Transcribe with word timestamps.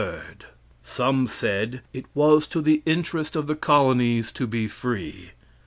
Some 0.81 1.27
said 1.27 1.81
it 1.93 2.05
was 2.15 2.47
to 2.47 2.59
the 2.59 2.81
interest 2.87 3.35
of 3.35 3.45
the 3.45 3.53
colonies 3.55 4.31
to 4.31 4.47
be 4.47 4.67
free. 4.67 5.33